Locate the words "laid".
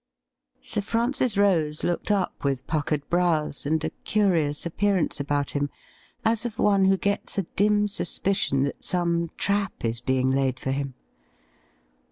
10.31-10.59